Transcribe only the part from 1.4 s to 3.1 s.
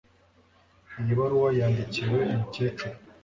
yandikiwe umukecuru